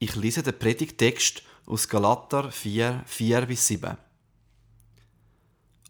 Ich 0.00 0.14
lese 0.14 0.44
den 0.44 0.56
Predigtext 0.56 1.42
aus 1.66 1.88
Galater 1.88 2.52
4, 2.52 3.02
4 3.04 3.46
bis 3.46 3.66
7. 3.66 3.96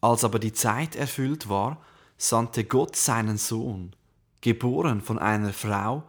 Als 0.00 0.24
aber 0.24 0.38
die 0.38 0.54
Zeit 0.54 0.96
erfüllt 0.96 1.50
war, 1.50 1.84
sandte 2.16 2.64
Gott 2.64 2.96
seinen 2.96 3.36
Sohn, 3.36 3.94
geboren 4.40 5.02
von 5.02 5.18
einer 5.18 5.52
Frau 5.52 6.04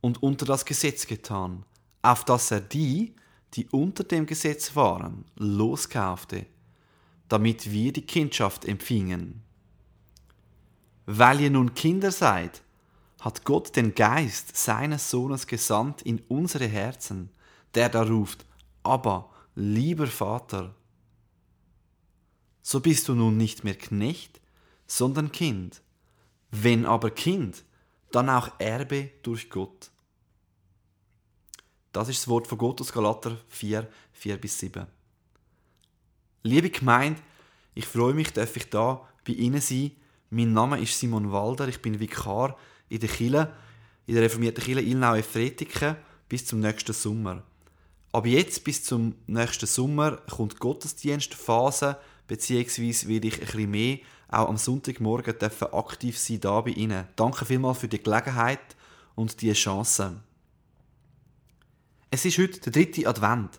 und 0.00 0.20
unter 0.20 0.46
das 0.46 0.64
Gesetz 0.64 1.06
getan, 1.06 1.64
auf 2.02 2.24
dass 2.24 2.50
er 2.50 2.60
die, 2.60 3.14
die 3.52 3.68
unter 3.68 4.02
dem 4.02 4.26
Gesetz 4.26 4.74
waren, 4.74 5.24
loskaufte, 5.36 6.46
damit 7.28 7.70
wir 7.70 7.92
die 7.92 8.04
Kindschaft 8.04 8.64
empfingen. 8.64 9.44
Weil 11.06 11.40
ihr 11.40 11.50
nun 11.50 11.72
Kinder 11.74 12.10
seid, 12.10 12.62
hat 13.20 13.44
Gott 13.44 13.76
den 13.76 13.94
Geist 13.94 14.56
seines 14.56 15.08
Sohnes 15.08 15.46
gesandt 15.46 16.02
in 16.02 16.20
unsere 16.26 16.66
Herzen, 16.66 17.30
der 17.74 17.88
da 17.88 18.02
ruft, 18.02 18.44
aber 18.82 19.30
lieber 19.54 20.06
Vater. 20.06 20.74
So 22.62 22.80
bist 22.80 23.08
du 23.08 23.14
nun 23.14 23.36
nicht 23.36 23.64
mehr 23.64 23.76
Knecht, 23.76 24.40
sondern 24.86 25.32
Kind. 25.32 25.82
Wenn 26.50 26.86
aber 26.86 27.10
Kind, 27.10 27.64
dann 28.10 28.30
auch 28.30 28.48
Erbe 28.58 29.10
durch 29.22 29.50
Gott. 29.50 29.90
Das 31.92 32.08
ist 32.08 32.22
das 32.22 32.28
Wort 32.28 32.46
von 32.46 32.58
Gott 32.58 32.80
aus 32.80 32.92
Galater 32.92 33.38
4, 33.48 33.88
4 34.12 34.36
bis 34.36 34.58
7. 34.58 34.86
Liebe 36.42 36.70
Gemeinde, 36.70 37.20
ich 37.74 37.86
freue 37.86 38.14
mich, 38.14 38.32
dass 38.32 38.54
ich 38.56 38.68
da 38.70 39.06
bei 39.26 39.32
Ihnen 39.32 39.60
sein. 39.60 39.92
Mein 40.30 40.52
Name 40.52 40.80
ist 40.80 40.98
Simon 40.98 41.32
Walder, 41.32 41.68
ich 41.68 41.80
bin 41.80 42.00
Vikar 42.00 42.56
in 42.88 43.00
der 43.00 43.08
Kille, 43.08 43.52
in 44.06 44.14
der 44.14 44.24
reformierten 44.24 44.62
Kille 44.62 44.82
Ilnau-Efretiken 44.82 45.96
bis 46.28 46.46
zum 46.46 46.60
nächsten 46.60 46.92
Sommer. 46.92 47.42
Aber 48.14 48.28
jetzt 48.28 48.62
bis 48.62 48.84
zum 48.84 49.16
nächsten 49.26 49.66
Sommer 49.66 50.18
kommt 50.30 50.52
die 50.52 50.58
Gottesdienstphase, 50.58 51.96
beziehungsweise 52.28 53.08
werde 53.08 53.26
ich 53.26 53.40
ein 53.40 53.46
bisschen 53.46 53.70
mehr 53.72 53.98
auch 54.28 54.48
am 54.48 54.56
Sonntagmorgen 54.56 55.34
aktiv 55.72 56.16
sein 56.16 56.38
da 56.38 56.60
bei 56.60 56.70
Ihnen. 56.70 57.08
Danke 57.16 57.44
vielmals 57.44 57.78
für 57.78 57.88
die 57.88 58.00
Gelegenheit 58.00 58.76
und 59.16 59.42
die 59.42 59.52
Chance. 59.52 60.20
Es 62.08 62.24
ist 62.24 62.38
heute 62.38 62.60
der 62.60 62.72
dritte 62.72 63.08
Advent. 63.08 63.58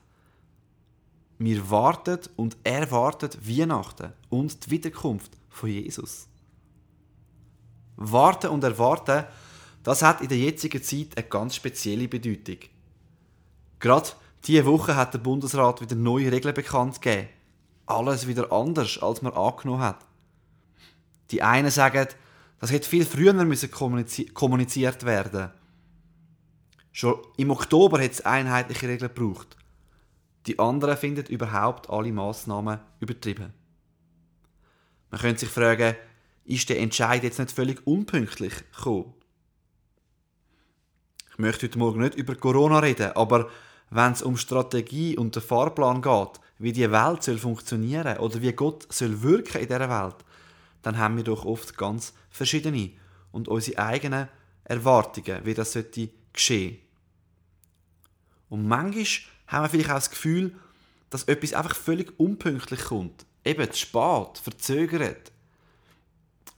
Wir 1.38 1.70
warten 1.70 2.20
und 2.38 2.56
erwarten 2.64 3.32
Weihnachten 3.42 4.14
und 4.30 4.66
die 4.66 4.72
Wiederkunft 4.72 5.34
von 5.50 5.70
Jesus. 5.70 6.30
Warten 7.98 8.52
und 8.52 8.64
erwarten, 8.64 9.26
das 9.84 10.02
hat 10.02 10.22
in 10.22 10.30
der 10.30 10.38
jetzigen 10.38 10.82
Zeit 10.82 11.18
eine 11.18 11.28
ganz 11.28 11.56
spezielle 11.56 12.08
Bedeutung. 12.08 12.60
Gerade 13.80 14.12
diese 14.48 14.66
Woche 14.66 14.96
hat 14.96 15.14
der 15.14 15.20
Bundesrat 15.20 15.82
wieder 15.82 15.96
neue 15.96 16.32
Regeln 16.32 16.54
bekannt 16.54 17.02
gegeben. 17.02 17.30
Alles 17.86 18.28
wieder 18.28 18.52
anders, 18.52 19.00
als 19.02 19.22
man 19.22 19.34
angenommen 19.34 19.82
hat. 19.82 20.06
Die 21.32 21.42
einen 21.42 21.72
sagen, 21.72 22.08
das 22.60 22.72
hätte 22.72 22.90
viel 22.90 23.06
früher 23.06 23.34
müssen 23.34 23.72
kommuniziert 23.72 25.06
werden. 25.06 25.52
Schon 26.92 27.18
im 27.38 27.52
Oktober 27.52 28.02
hat 28.02 28.12
es 28.12 28.26
einheitliche 28.26 28.88
Regeln 28.88 29.14
gebraucht. 29.14 29.58
Die 30.46 30.60
anderen 30.60 30.98
finden 30.98 31.26
überhaupt 31.26 31.90
alle 31.90 32.12
Massnahmen 32.12 32.80
übertrieben. 33.00 33.54
Man 35.10 35.20
könnte 35.20 35.42
sich 35.42 35.50
fragen, 35.50 35.96
ist 36.46 36.70
der 36.70 36.80
Entscheid 36.80 37.24
jetzt 37.24 37.40
nicht 37.40 37.52
völlig 37.52 37.86
unpünktlich 37.86 38.54
gekommen? 38.76 39.14
Ich 41.32 41.40
möchte 41.40 41.66
heute 41.66 41.80
Morgen 41.80 42.02
nicht 42.02 42.16
über 42.16 42.36
Corona 42.36 42.80
reden, 42.80 43.12
aber 43.16 43.50
wenn 43.90 44.12
es 44.12 44.22
um 44.22 44.38
Strategie 44.38 45.18
und 45.18 45.36
den 45.36 45.44
Fahrplan 45.44 46.02
geht, 46.02 46.40
wie 46.58 46.72
die 46.72 46.92
Welt 46.92 47.24
soll 47.24 47.38
funktionieren 47.38 48.18
oder 48.18 48.42
wie 48.42 48.54
Gott 48.54 48.92
soll 48.92 49.22
wirken 49.22 49.62
in 49.62 49.68
dieser 49.68 49.90
Welt, 49.90 50.16
dann 50.82 50.98
haben 50.98 51.18
wir 51.18 51.24
doch 51.24 51.46
oft 51.46 51.78
ganz 51.78 52.14
verschiedene 52.30 52.92
und 53.32 53.48
unsere 53.48 53.80
eigenen 53.80 54.28
Erwartungen, 54.64 55.46
wie 55.46 55.54
das 55.54 55.74
sollte 55.74 56.10
geschehen. 56.32 56.78
Und 58.50 58.68
manchmal 58.68 59.06
haben 59.48 59.64
wir 59.64 59.70
vielleicht 59.70 59.90
auch 59.90 59.96
das 59.96 60.10
Gefühl, 60.10 60.56
dass 61.10 61.24
etwas 61.24 61.54
einfach 61.54 61.76
völlig 61.76 62.20
unpünktlich 62.20 62.86
kommt. 62.86 63.26
Eben 63.44 63.72
zu 63.72 63.80
spät, 63.80 64.38
verzögert, 64.42 65.32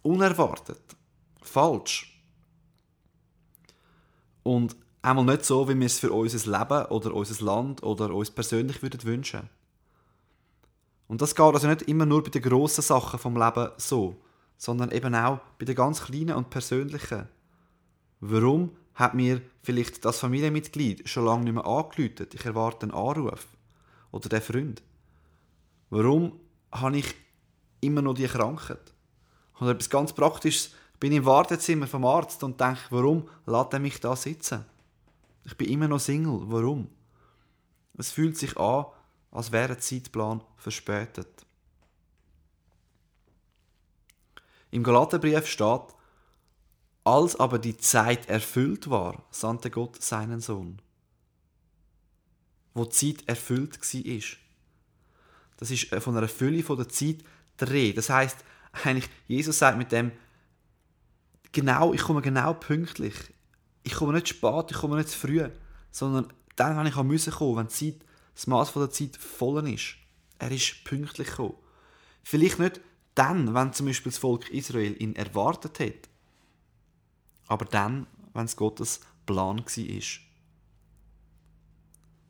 unerwartet, 0.01 0.81
falsch. 1.41 2.21
Und 4.43 4.75
einmal 5.07 5.25
nicht 5.25 5.45
so, 5.45 5.67
wie 5.69 5.79
wir 5.79 5.85
es 5.85 5.99
für 5.99 6.11
unser 6.11 6.59
Leben 6.59 6.85
oder 6.87 7.13
unser 7.13 7.45
Land 7.45 7.81
oder 7.83 8.13
uns 8.13 8.31
persönlich 8.31 8.81
würden 8.81 9.03
wünschen. 9.03 9.49
Und 11.07 11.21
das 11.21 11.35
geht 11.35 11.45
also 11.45 11.67
nicht 11.67 11.83
immer 11.83 12.05
nur 12.05 12.23
bei 12.23 12.29
den 12.29 12.41
grossen 12.41 12.81
Sachen 12.81 13.17
vom 13.17 13.37
Leben 13.37 13.69
so, 13.77 14.17
sondern 14.57 14.91
eben 14.91 15.15
auch 15.15 15.39
bei 15.57 15.65
den 15.65 15.75
ganz 15.75 16.03
kleinen 16.03 16.35
und 16.35 16.49
persönlichen. 16.49 17.29
Warum 18.19 18.71
hat 18.95 19.13
mir 19.13 19.41
vielleicht 19.63 20.03
das 20.03 20.19
Familienmitglied 20.19 21.07
schon 21.07 21.25
lange 21.25 21.45
nicht 21.45 21.53
mehr 21.53 21.65
angelütet? 21.65 22.33
Ich 22.33 22.45
erwarte 22.45 22.83
einen 22.83 22.91
Anruf. 22.91 23.47
Oder 24.11 24.29
der 24.29 24.41
Freund. 24.41 24.81
Warum 25.89 26.39
habe 26.71 26.97
ich 26.97 27.15
immer 27.79 28.01
noch 28.01 28.15
die 28.15 28.27
Krankheit? 28.27 28.93
Oder 29.61 29.71
etwas 29.71 29.89
ganz 29.89 30.13
Praktisches. 30.13 30.73
Ich 30.93 30.99
bin 30.99 31.13
im 31.13 31.25
Wartezimmer 31.25 31.87
vom 31.87 32.05
Arzt 32.05 32.43
und 32.43 32.59
denke, 32.59 32.81
warum 32.89 33.29
lässt 33.45 33.73
er 33.73 33.79
mich 33.79 33.99
da 33.99 34.15
sitzen? 34.15 34.65
Ich 35.47 35.55
bin 35.55 35.69
immer 35.69 35.87
noch 35.87 35.99
Single. 35.99 36.41
Warum? 36.43 36.89
Es 37.97 38.11
fühlt 38.11 38.37
sich 38.37 38.55
an, 38.57 38.85
als 39.31 39.51
wäre 39.51 39.69
der 39.69 39.79
Zeitplan 39.79 40.43
verspätet. 40.57 41.45
Im 44.71 44.83
Galaterbrief 44.83 45.47
steht, 45.47 45.95
als 47.05 47.37
aber 47.37 47.57
die 47.57 47.77
Zeit 47.77 48.27
erfüllt 48.27 48.89
war, 48.89 49.25
sandte 49.31 49.71
Gott 49.71 50.03
seinen 50.03 50.41
Sohn. 50.41 50.81
Wo 52.73 52.83
die 52.83 52.89
Zeit 53.15 53.27
erfüllt 53.27 53.79
war. 53.81 54.37
Das 55.55 55.71
ist 55.71 55.91
äh, 55.93 56.01
von 56.01 56.17
einer 56.17 56.27
Fülle 56.27 56.61
der 56.61 56.89
Zeit 56.89 57.23
der 57.59 57.93
Das 57.93 58.09
heißt, 58.09 58.37
eigentlich 58.83 59.09
Jesus 59.27 59.57
sagt 59.57 59.77
mit 59.77 59.93
dem 59.93 60.11
genau, 61.53 61.93
ich 61.93 62.01
komme 62.01 62.21
genau 62.21 62.53
pünktlich. 62.53 63.15
Ich 63.87 63.93
komme 63.93 64.11
nicht 64.11 64.27
spät, 64.27 64.65
ich 64.69 64.75
komme 64.75 64.97
nicht 64.97 65.07
zu 65.07 65.17
früh, 65.17 65.49
sondern 65.91 66.33
dann, 66.57 66.75
wenn 66.75 66.87
ich 66.87 66.93
kommen 66.93 67.09
müssen 67.09 67.31
wenn 67.39 67.67
die 67.67 67.73
Zeit, 67.73 68.05
das 68.35 68.45
Maß 68.45 68.73
der 68.73 68.91
Zeit 68.91 69.15
voll 69.15 69.65
ist. 69.69 69.95
Er 70.39 70.51
ist 70.51 70.83
pünktlich 70.83 71.29
gekommen. 71.29 71.55
Vielleicht 72.21 72.59
nicht 72.59 72.81
dann, 73.15 73.53
wenn 73.53 73.71
zum 73.71 73.85
Beispiel 73.85 74.11
das 74.11 74.19
Volk 74.19 74.49
Israel 74.49 75.01
ihn 75.01 75.15
erwartet 75.15 75.79
hat, 75.79 76.09
aber 77.47 77.63
dann, 77.63 78.07
wenn 78.33 78.43
es 78.43 78.57
Gottes 78.57 78.99
Plan 79.25 79.59
war. 79.59 80.01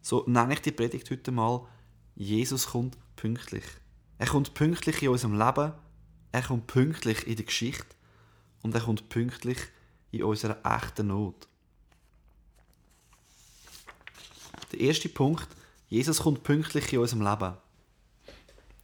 So 0.03 0.23
nenne 0.27 0.53
ich 0.53 0.61
die 0.61 0.71
Predigt 0.71 1.09
heute 1.09 1.31
mal, 1.31 1.67
Jesus 2.13 2.67
kommt 2.67 2.99
pünktlich. 3.15 3.65
Er 4.19 4.27
kommt 4.27 4.53
pünktlich 4.53 5.01
in 5.01 5.09
unserem 5.09 5.33
Leben, 5.33 5.73
er 6.31 6.43
kommt 6.43 6.67
pünktlich 6.67 7.25
in 7.25 7.35
der 7.35 7.45
Geschichte 7.45 7.95
und 8.61 8.75
er 8.75 8.81
kommt 8.81 9.09
pünktlich 9.09 9.57
in 10.11 10.23
unserer 10.23 10.57
echten 10.63 11.07
Not. 11.07 11.47
Der 14.71 14.79
erste 14.79 15.09
Punkt, 15.09 15.47
Jesus 15.89 16.19
kommt 16.19 16.43
pünktlich 16.43 16.91
in 16.91 16.99
unserem 16.99 17.21
Leben. 17.21 17.57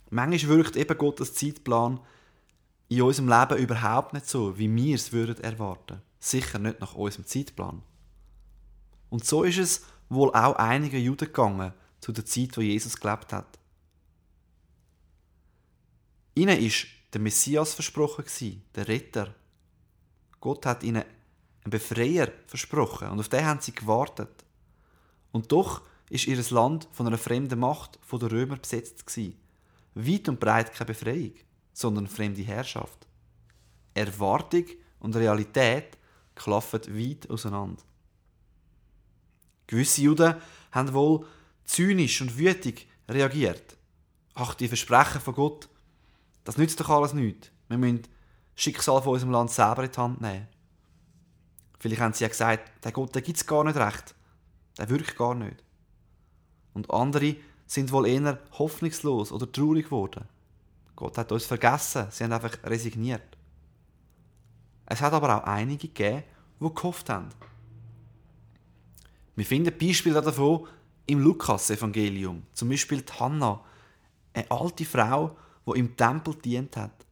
Manchmal 0.09 0.57
wirkt 0.57 0.75
eben 0.75 0.97
Gottes 0.97 1.33
Zeitplan 1.33 1.99
in 2.87 3.01
unserem 3.01 3.29
Leben 3.29 3.57
überhaupt 3.57 4.13
nicht 4.13 4.27
so, 4.27 4.57
wie 4.57 4.73
wir 4.73 4.95
es 4.95 5.11
würden 5.11 5.43
erwarten. 5.43 6.01
Sicher 6.19 6.59
nicht 6.59 6.79
nach 6.79 6.93
unserem 6.93 7.25
Zeitplan. 7.25 7.81
Und 9.09 9.25
so 9.25 9.43
ist 9.43 9.57
es 9.57 9.85
wohl 10.09 10.29
auch 10.29 10.55
einigen 10.55 11.01
Juden 11.01 11.25
gegangen 11.25 11.73
zu 11.99 12.11
der 12.11 12.25
Zeit, 12.25 12.55
wo 12.57 12.61
Jesus 12.61 12.97
gelebt 12.97 13.33
hat. 13.33 13.59
Ihnen 16.35 16.59
ist 16.59 16.87
der 17.13 17.21
Messias 17.21 17.73
versprochen 17.73 18.25
der 18.75 18.87
Retter. 18.87 19.35
Gott 20.43 20.65
hat 20.65 20.83
ihnen 20.83 21.05
einen 21.63 21.71
Befreier 21.71 22.29
versprochen 22.47 23.07
und 23.07 23.17
auf 23.21 23.29
den 23.29 23.45
haben 23.45 23.61
sie 23.61 23.73
gewartet. 23.73 24.43
Und 25.31 25.49
doch 25.53 25.83
ist 26.09 26.27
ihr 26.27 26.43
Land 26.49 26.89
von 26.91 27.07
einer 27.07 27.17
fremden 27.17 27.61
Macht, 27.61 27.97
von 28.01 28.19
den 28.19 28.27
Römern 28.27 28.59
besetzt 28.59 29.07
gewesen. 29.07 29.39
Weit 29.95 30.27
und 30.27 30.41
breit 30.41 30.73
keine 30.73 30.87
Befreiung, 30.87 31.31
sondern 31.71 32.07
fremde 32.07 32.41
Herrschaft. 32.41 33.07
Erwartung 33.93 34.65
und 34.99 35.15
Realität 35.15 35.97
klaffen 36.35 36.81
weit 36.89 37.29
auseinander. 37.29 37.81
Gewisse 39.65 40.01
Juden 40.01 40.35
haben 40.73 40.93
wohl 40.93 41.25
zynisch 41.63 42.19
und 42.19 42.37
wütig 42.37 42.89
reagiert. 43.07 43.77
Ach, 44.33 44.55
die 44.55 44.67
Versprechen 44.67 45.21
von 45.21 45.35
Gott, 45.35 45.69
das 46.43 46.57
nützt 46.57 46.81
doch 46.81 46.89
alles 46.89 47.13
nichts. 47.13 47.49
Wir 47.69 47.77
müssen 47.77 48.03
Schicksal 48.55 49.01
von 49.01 49.13
unserem 49.13 49.31
Land 49.31 49.51
selber 49.51 49.83
in 49.83 49.91
die 49.91 49.97
Hand 49.97 50.21
nehmen. 50.21 50.47
Vielleicht 51.79 52.01
haben 52.01 52.13
sie 52.13 52.23
ja 52.23 52.29
gesagt, 52.29 52.83
der 52.83 52.91
Gott, 52.91 53.13
der 53.13 53.21
gibt 53.21 53.37
es 53.37 53.45
gar 53.45 53.63
nicht 53.63 53.75
recht. 53.75 54.15
Der 54.77 54.89
wirkt 54.89 55.17
gar 55.17 55.35
nicht. 55.35 55.63
Und 56.73 56.89
andere 56.91 57.35
sind 57.67 57.91
wohl 57.91 58.07
eher 58.07 58.39
hoffnungslos 58.57 59.31
oder 59.31 59.51
traurig 59.51 59.85
geworden. 59.85 60.25
Gott 60.95 61.17
hat 61.17 61.31
uns 61.31 61.45
vergessen, 61.45 62.07
sie 62.09 62.23
haben 62.23 62.33
einfach 62.33 62.57
resigniert. 62.63 63.37
Es 64.85 65.01
hat 65.01 65.13
aber 65.13 65.37
auch 65.37 65.43
einige 65.43 65.87
gegeben, 65.87 66.23
die 66.59 66.73
gehofft 66.73 67.09
haben. 67.09 67.29
Wir 69.35 69.45
finden 69.45 69.75
Beispiele 69.77 70.21
davon 70.21 70.67
im 71.05 71.19
Lukas-Evangelium. 71.19 72.43
Zum 72.53 72.69
Beispiel 72.69 73.01
die 73.01 73.13
Hannah, 73.13 73.63
eine 74.33 74.49
alte 74.51 74.85
Frau, 74.85 75.35
die 75.65 75.79
im 75.79 75.97
Tempel 75.97 76.35
dient 76.35 76.77
hat. 76.77 77.02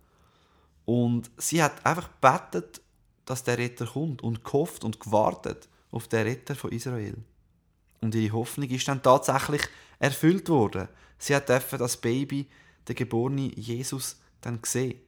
Und 0.91 1.31
sie 1.37 1.63
hat 1.63 1.85
einfach 1.85 2.09
gebetet, 2.19 2.81
dass 3.23 3.45
der 3.45 3.57
Retter 3.57 3.85
kommt 3.85 4.21
und 4.21 4.43
gehofft 4.43 4.83
und 4.83 4.99
gewartet 4.99 5.69
auf 5.89 6.09
den 6.09 6.27
Retter 6.27 6.53
von 6.53 6.69
Israel. 6.73 7.15
Und 8.01 8.13
ihre 8.13 8.33
Hoffnung 8.33 8.67
ist 8.67 8.89
dann 8.89 9.01
tatsächlich 9.01 9.61
erfüllt 9.99 10.49
worden. 10.49 10.89
Sie 11.17 11.33
hat 11.33 11.47
das 11.47 11.95
Baby, 11.95 12.45
den 12.89 12.95
geborenen 12.97 13.53
Jesus, 13.53 14.19
dann 14.41 14.61
gesehen. 14.61 14.99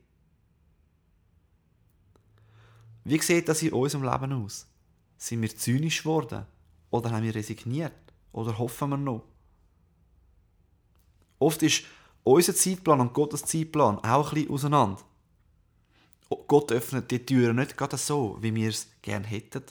Wie 3.03 3.19
sieht 3.19 3.49
das 3.49 3.61
in 3.61 3.73
unserem 3.73 4.05
Leben 4.05 4.41
aus? 4.41 4.65
Sind 5.17 5.41
wir 5.41 5.53
zynisch 5.53 6.03
geworden? 6.03 6.45
Oder 6.91 7.11
haben 7.11 7.25
wir 7.25 7.35
resigniert? 7.35 7.91
Oder 8.31 8.57
hoffen 8.57 8.91
wir 8.91 8.95
noch? 8.95 9.25
Oft 11.39 11.61
ist 11.61 11.83
unser 12.23 12.55
Zeitplan 12.55 13.01
und 13.01 13.13
Gottes 13.13 13.43
Zeitplan 13.43 13.99
auch 13.99 14.29
ein 14.29 14.35
bisschen 14.35 14.51
auseinander. 14.53 15.01
Gott 16.47 16.71
öffnet 16.71 17.11
die 17.11 17.25
Türen 17.25 17.57
nicht 17.57 17.77
gerade 17.77 17.97
so, 17.97 18.37
wie 18.41 18.53
wir 18.53 18.69
es 18.69 18.87
gerne 19.01 19.27
hätten. 19.27 19.63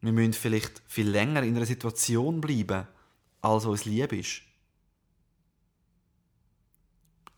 Wir 0.00 0.12
müssen 0.12 0.32
vielleicht 0.32 0.82
viel 0.86 1.08
länger 1.08 1.42
in 1.42 1.56
einer 1.56 1.66
Situation 1.66 2.40
bleiben, 2.40 2.86
als 3.40 3.64
uns 3.64 3.84
lieb 3.84 4.12
ist. 4.12 4.42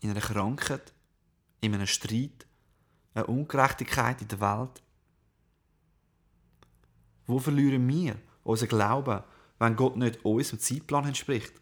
In 0.01 0.11
einer 0.11 0.21
Krankheit, 0.21 0.93
in 1.59 1.73
einem 1.73 1.87
Streit, 1.87 2.45
eine 3.13 3.27
Ungerechtigkeit 3.27 4.21
in 4.21 4.27
der 4.27 4.39
Welt. 4.39 4.81
Wo 7.25 7.39
verlieren 7.39 7.87
wir 7.87 8.15
unseren 8.43 8.69
Glauben, 8.69 9.23
wenn 9.59 9.75
Gott 9.75 9.97
nicht 9.97 10.23
unserem 10.23 10.59
Zeitplan 10.59 11.07
entspricht? 11.07 11.53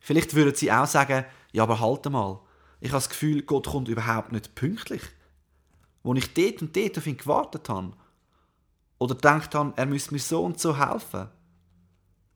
Vielleicht 0.00 0.34
würden 0.34 0.54
sie 0.54 0.72
auch 0.72 0.86
sagen, 0.86 1.24
ja, 1.52 1.62
aber 1.64 1.80
halt 1.80 2.04
mal, 2.06 2.40
ich 2.80 2.90
habe 2.90 2.98
das 2.98 3.08
Gefühl, 3.08 3.42
Gott 3.42 3.66
kommt 3.66 3.88
überhaupt 3.88 4.32
nicht 4.32 4.54
pünktlich. 4.54 5.02
Wo 6.02 6.14
ich 6.14 6.32
dort 6.34 6.62
und 6.62 6.76
dort 6.76 6.98
auf 6.98 7.06
ihn 7.06 7.16
gewartet 7.16 7.68
habe. 7.68 7.92
Oder 8.98 9.14
denkt 9.14 9.54
habe, 9.54 9.72
er 9.76 9.86
müsste 9.86 10.14
mir 10.14 10.20
so 10.20 10.44
und 10.44 10.60
so 10.60 10.76
helfen. 10.78 11.28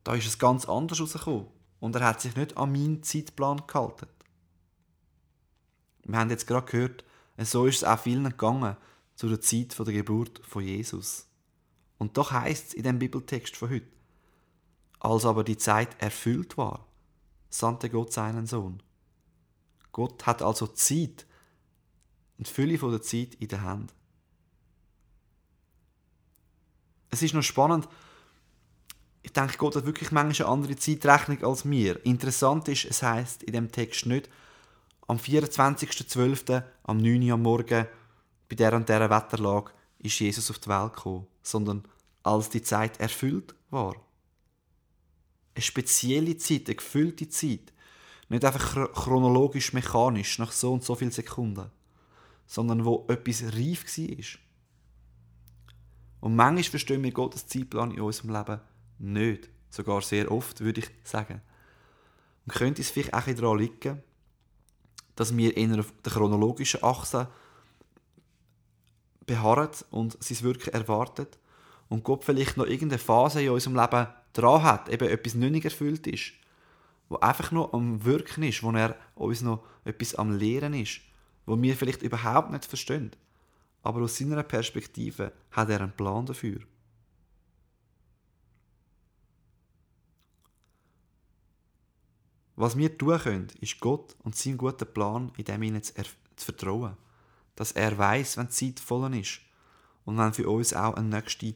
Da 0.03 0.15
ist 0.15 0.27
es 0.27 0.39
ganz 0.39 0.65
anders 0.65 0.99
rausgekommen. 0.99 1.47
Und 1.79 1.95
er 1.95 2.05
hat 2.05 2.21
sich 2.21 2.35
nicht 2.35 2.57
an 2.57 2.71
meinen 2.71 3.03
Zeitplan 3.03 3.63
gehalten. 3.67 4.07
Wir 6.05 6.19
haben 6.19 6.29
jetzt 6.29 6.47
gerade 6.47 6.69
gehört, 6.69 7.05
so 7.37 7.65
ist 7.65 7.77
es 7.77 7.83
auch 7.83 7.99
vielen 7.99 8.25
gegangen 8.25 8.75
zu 9.15 9.29
der 9.29 9.41
Zeit 9.41 9.77
der 9.77 9.93
Geburt 9.93 10.41
von 10.43 10.63
Jesus. 10.63 11.27
Und 11.97 12.17
doch 12.17 12.31
heißt 12.31 12.69
es 12.69 12.73
in 12.73 12.83
dem 12.83 12.99
Bibeltext 12.99 13.55
von 13.55 13.69
heute, 13.69 13.87
als 14.99 15.25
aber 15.25 15.43
die 15.43 15.57
Zeit 15.57 16.01
erfüllt 16.01 16.57
war, 16.57 16.85
sandte 17.49 17.89
Gott 17.89 18.11
seinen 18.11 18.45
Sohn. 18.45 18.81
Gott 19.93 20.25
hat 20.25 20.41
also 20.41 20.67
Zeit, 20.67 21.25
und 22.37 22.47
Fülle 22.47 22.77
von 22.77 22.91
der 22.91 23.01
Zeit 23.01 23.35
in 23.35 23.47
der 23.47 23.61
Hand. 23.61 23.93
Es 27.09 27.21
ist 27.21 27.33
noch 27.33 27.43
spannend, 27.43 27.87
ich 29.21 29.31
denke, 29.31 29.57
Gott 29.57 29.75
hat 29.77 29.85
wirklich 29.85 30.11
manchmal 30.11 30.47
eine 30.47 30.53
andere 30.53 30.75
Zeitrechnung 30.75 31.41
als 31.43 31.69
wir. 31.69 32.05
Interessant 32.05 32.67
ist, 32.67 32.85
es 32.85 33.01
heißt 33.01 33.43
in 33.43 33.53
dem 33.53 33.71
Text 33.71 34.05
nicht, 34.05 34.29
am 35.07 35.17
24.12. 35.17 36.63
am 36.83 36.97
9. 36.97 37.23
Uhr 37.23 37.33
am 37.33 37.41
Morgen 37.41 37.87
bei 38.49 38.55
der 38.55 38.73
und 38.73 38.89
dieser 38.89 39.09
Wetterlage 39.09 39.71
ist 39.99 40.19
Jesus 40.19 40.51
auf 40.51 40.59
die 40.59 40.69
Welt 40.69 40.93
gekommen, 40.95 41.27
sondern 41.41 41.83
als 42.23 42.49
die 42.49 42.61
Zeit 42.61 42.99
erfüllt 42.99 43.55
war. 43.69 43.95
Eine 45.55 45.61
spezielle 45.61 46.35
Zeit, 46.37 46.67
eine 46.67 46.75
gefüllte 46.75 47.29
Zeit. 47.29 47.72
Nicht 48.29 48.45
einfach 48.45 48.91
chronologisch, 48.93 49.73
mechanisch, 49.73 50.39
nach 50.39 50.51
so 50.51 50.73
und 50.73 50.83
so 50.83 50.95
vielen 50.95 51.11
Sekunden, 51.11 51.69
sondern 52.47 52.85
wo 52.85 53.05
etwas 53.09 53.43
reif 53.43 53.85
war. 53.97 54.39
Und 56.21 56.35
manchmal 56.35 56.63
verstehen 56.63 57.03
wir 57.03 57.11
Gottes 57.11 57.47
Zeitplan 57.47 57.91
in 57.91 58.01
unserem 58.01 58.31
Leben 58.31 58.61
nicht. 58.99 59.49
Sogar 59.69 60.01
sehr 60.01 60.31
oft, 60.31 60.61
würde 60.61 60.81
ich 60.81 60.89
sagen. 61.03 61.41
Und 62.45 62.53
könnte 62.53 62.81
es 62.81 62.89
vielleicht 62.89 63.13
auch 63.13 63.25
daran 63.25 63.57
liegen, 63.57 64.01
dass 65.15 65.35
wir 65.35 65.55
in 65.57 65.73
der 65.73 65.85
chronologischen 66.03 66.83
Achse 66.83 67.27
beharren 69.25 69.69
und 69.91 70.21
sein 70.23 70.41
Wirken 70.41 70.73
erwarten 70.73 71.27
und 71.89 72.03
Gott 72.03 72.23
vielleicht 72.23 72.57
noch 72.57 72.65
irgendeine 72.65 72.99
Phase 72.99 73.41
in 73.43 73.49
unserem 73.49 73.75
Leben 73.75 74.07
dran 74.33 74.63
hat, 74.63 74.89
eben 74.89 75.07
etwas 75.07 75.35
nicht 75.35 75.65
erfüllt 75.65 76.07
ist, 76.07 76.33
wo 77.09 77.17
einfach 77.17 77.51
noch 77.51 77.73
am 77.73 78.03
Wirken 78.03 78.43
ist, 78.43 78.63
wo 78.63 78.71
er 78.71 78.97
uns 79.15 79.41
noch 79.41 79.63
etwas 79.85 80.15
am 80.15 80.37
Lehren 80.37 80.73
ist, 80.73 81.01
wo 81.45 81.61
wir 81.61 81.75
vielleicht 81.75 82.01
überhaupt 82.01 82.51
nicht 82.51 82.65
verstehen. 82.65 83.11
Aber 83.81 84.01
aus 84.01 84.17
seiner 84.17 84.43
Perspektive 84.43 85.33
hat 85.51 85.69
er 85.69 85.81
einen 85.81 85.91
Plan 85.91 86.25
dafür. 86.25 86.59
Was 92.55 92.77
wir 92.77 92.97
tun 92.97 93.19
können, 93.19 93.47
ist 93.61 93.79
Gott 93.79 94.15
und 94.23 94.35
seinen 94.35 94.57
guten 94.57 94.91
Plan 94.91 95.31
in 95.37 95.45
dem 95.45 95.63
Ihnen 95.63 95.83
zu, 95.83 95.93
zu 95.93 96.45
vertrauen. 96.45 96.95
Dass 97.55 97.73
er 97.73 97.97
weiß, 97.97 98.37
wenn 98.37 98.47
die 98.47 98.53
Zeit 98.53 98.79
voll 98.79 99.13
ist 99.15 99.41
und 100.05 100.17
wenn 100.17 100.33
für 100.33 100.49
uns 100.49 100.73
auch 100.73 100.93
eine 100.93 101.09
nächste 101.09 101.55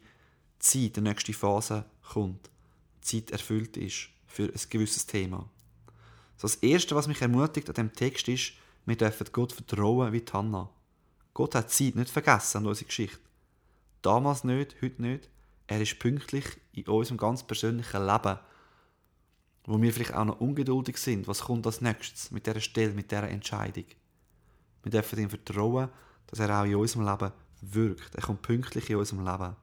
Zeit, 0.59 0.97
eine 0.97 1.09
nächste 1.09 1.33
Phase 1.33 1.85
kommt, 2.13 2.49
die 2.97 3.21
Zeit 3.21 3.31
erfüllt 3.31 3.77
ist 3.77 4.09
für 4.27 4.43
ein 4.43 4.69
gewisses 4.69 5.05
Thema. 5.05 5.49
So 6.37 6.47
das 6.47 6.55
Erste, 6.55 6.95
was 6.95 7.07
mich 7.07 7.21
ermutigt 7.21 7.69
an 7.69 7.75
dem 7.75 7.93
Text 7.93 8.27
ist, 8.27 8.53
wir 8.85 8.95
dürfen 8.95 9.27
Gott 9.31 9.53
vertrauen 9.53 10.13
wie 10.13 10.23
Hannah. 10.31 10.69
Gott 11.33 11.55
hat 11.55 11.71
Zeit 11.71 11.95
nicht 11.95 12.09
vergessen 12.09 12.59
an 12.59 12.67
unsere 12.67 12.85
Geschichte. 12.85 13.19
Damals 14.01 14.43
nicht, 14.43 14.75
heute 14.81 15.01
nicht. 15.01 15.29
Er 15.65 15.81
ist 15.81 15.99
pünktlich 15.99 16.45
in 16.73 16.85
unserem 16.85 17.17
ganz 17.17 17.43
persönlichen 17.43 18.05
Leben 18.05 18.39
wo 19.67 19.79
wir 19.81 19.93
vielleicht 19.93 20.13
auch 20.13 20.25
noch 20.25 20.39
ungeduldig 20.39 20.97
sind, 20.97 21.27
was 21.27 21.41
kommt 21.41 21.65
als 21.65 21.81
nächstes 21.81 22.31
mit 22.31 22.47
dieser 22.47 22.61
Stelle, 22.61 22.93
mit 22.93 23.11
dieser 23.11 23.29
Entscheidung. 23.29 23.83
Wir 24.81 24.91
dürfen 24.91 25.19
ihm 25.19 25.29
vertrauen, 25.29 25.89
dass 26.27 26.39
er 26.39 26.61
auch 26.61 26.65
in 26.65 26.75
unserem 26.75 27.05
Leben 27.05 27.33
wirkt. 27.61 28.15
Er 28.15 28.21
kommt 28.21 28.41
pünktlich 28.41 28.89
in 28.89 28.95
unserem 28.95 29.25
Leben. 29.25 29.55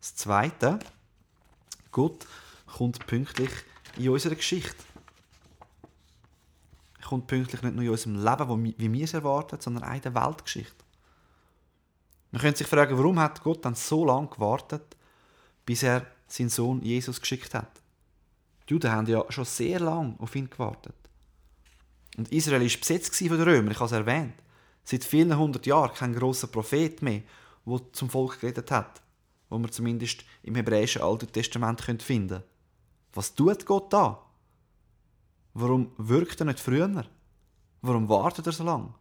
Das 0.00 0.16
Zweite, 0.16 0.78
Gott 1.92 2.26
kommt 2.76 3.06
pünktlich 3.06 3.50
in 3.96 4.10
unserer 4.10 4.34
Geschichte. 4.34 4.84
Kommt 7.02 7.26
pünktlich 7.26 7.62
nicht 7.62 7.74
nur 7.74 7.84
in 7.84 7.90
unserem 7.90 8.22
Leben, 8.22 8.74
wie 8.76 8.92
wir 8.92 9.04
es 9.04 9.14
erwarten, 9.14 9.60
sondern 9.60 9.84
auch 9.84 9.94
in 9.94 10.02
der 10.02 10.14
Weltgeschichte. 10.14 10.84
Man 12.30 12.42
könnte 12.42 12.58
sich 12.58 12.66
fragen, 12.66 12.98
warum 12.98 13.18
hat 13.18 13.42
Gott 13.42 13.64
dann 13.64 13.74
so 13.74 14.04
lange 14.04 14.28
gewartet, 14.28 14.96
bis 15.64 15.82
er 15.82 16.06
seinen 16.26 16.50
Sohn 16.50 16.82
Jesus 16.82 17.20
geschickt 17.20 17.54
hat? 17.54 17.80
Die 18.68 18.74
Juden 18.74 18.92
haben 18.92 19.06
ja 19.06 19.24
schon 19.30 19.46
sehr 19.46 19.80
lange 19.80 20.14
auf 20.18 20.36
ihn 20.36 20.50
gewartet. 20.50 20.94
Und 22.18 22.30
Israel 22.30 22.60
war 22.60 22.78
besetzt 22.78 23.16
von 23.16 23.28
den 23.28 23.40
Römern, 23.40 23.72
ich 23.72 23.78
habe 23.78 23.86
es 23.86 23.92
erwähnt. 23.92 24.34
Seit 24.84 25.04
vielen 25.04 25.36
hundert 25.36 25.66
Jahren 25.66 25.94
kein 25.94 26.14
großer 26.14 26.48
Prophet 26.48 27.00
mehr, 27.00 27.22
der 27.64 27.92
zum 27.92 28.10
Volk 28.10 28.40
geredet 28.40 28.70
hat, 28.70 29.00
wo 29.48 29.58
man 29.58 29.72
zumindest 29.72 30.24
im 30.42 30.54
hebräischen 30.54 31.02
Alten 31.02 31.32
Testament 31.32 31.80
finden 31.80 32.28
können. 32.28 32.42
Was 33.12 33.34
tut 33.34 33.66
Gott 33.66 33.92
da? 33.92 34.24
Warum 35.54 35.92
wirkt 35.96 36.40
er 36.40 36.46
nicht 36.46 36.60
früher? 36.60 37.04
Warum 37.82 38.08
wartet 38.08 38.46
er 38.46 38.52
so 38.52 38.64
lange? 38.64 38.94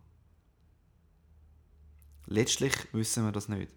Letztlich 2.25 2.73
wissen 2.93 3.25
wir 3.25 3.31
das 3.31 3.47
nicht. 3.47 3.71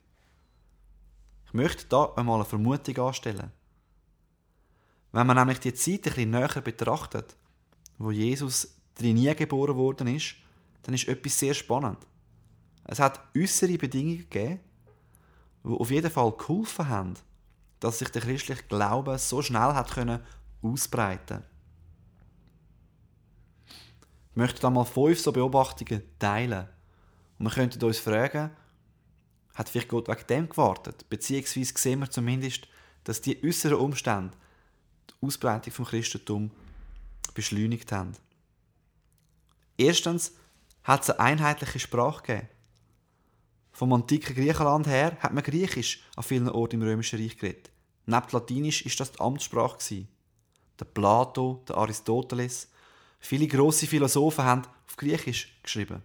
Ich 1.46 1.54
möchte 1.54 1.86
da 1.86 2.12
einmal 2.16 2.36
eine 2.36 2.44
Vermutung 2.44 2.96
anstellen. 2.98 3.52
Wenn 5.12 5.26
man 5.26 5.36
nämlich 5.36 5.60
die 5.60 5.74
Zeit 5.74 6.06
ein 6.06 6.14
bisschen 6.14 6.30
näher 6.30 6.60
betrachtet, 6.62 7.36
wo 7.98 8.10
Jesus 8.10 8.76
drin 8.94 9.16
nie 9.16 9.34
geboren 9.34 9.76
worden 9.76 10.06
ist, 10.08 10.36
dann 10.82 10.94
ist 10.94 11.08
etwas 11.08 11.38
sehr 11.38 11.54
spannend. 11.54 11.98
Es 12.84 12.98
hat 12.98 13.20
äußere 13.36 13.78
Bedingungen 13.78 14.18
gegeben, 14.18 14.60
die 15.64 15.68
auf 15.68 15.90
jeden 15.90 16.10
Fall 16.10 16.32
geholfen 16.32 16.88
haben, 16.88 17.14
dass 17.80 17.98
sich 17.98 18.10
der 18.10 18.22
christliche 18.22 18.62
Glaube 18.64 19.18
so 19.18 19.42
schnell 19.42 19.74
hat 19.74 19.90
können 19.92 20.20
ausbreiten 20.62 21.42
Ich 24.30 24.36
möchte 24.36 24.60
da 24.60 24.70
mal 24.70 24.84
fünf 24.84 25.18
so 25.20 25.32
Beobachtungen 25.32 26.02
teilen. 26.18 26.68
Und 27.38 27.46
wir 27.46 27.52
könnten 27.52 27.82
uns 27.82 27.98
fragen, 27.98 28.50
hat 29.54 29.68
vielleicht 29.68 29.88
Gott 29.88 30.08
wegen 30.08 30.26
dem 30.28 30.48
gewartet? 30.48 31.08
Beziehungsweise 31.08 31.72
sehen 31.76 32.00
wir 32.00 32.10
zumindest, 32.10 32.68
dass 33.04 33.22
die 33.22 33.42
äußeren 33.42 33.78
Umstände 33.78 34.36
die 35.08 35.26
Ausbreitung 35.26 35.72
vom 35.72 35.86
Christentum 35.86 36.50
beschleunigt 37.34 37.90
haben. 37.92 38.12
Erstens 39.78 40.34
hat 40.84 41.02
es 41.02 41.10
eine 41.10 41.20
einheitliche 41.20 41.78
Sprache 41.78 42.22
gegeben. 42.22 42.48
Vom 43.72 43.92
antiken 43.92 44.34
Griechenland 44.34 44.86
her 44.86 45.16
hat 45.20 45.32
man 45.32 45.44
Griechisch 45.44 46.02
an 46.16 46.22
vielen 46.22 46.48
Orten 46.48 46.76
im 46.76 46.82
Römischen 46.82 47.20
Reich 47.20 47.36
geredet. 47.36 47.70
Neben 48.06 48.26
Latinisch 48.30 48.82
ist 48.82 48.98
das 49.00 49.12
die 49.12 49.20
Amtssprache. 49.20 50.06
Der 50.78 50.84
Plato, 50.84 51.62
der 51.68 51.76
Aristoteles, 51.76 52.68
viele 53.20 53.46
grosse 53.46 53.86
Philosophen 53.86 54.44
haben 54.44 54.62
auf 54.86 54.96
Griechisch 54.96 55.60
geschrieben. 55.62 56.02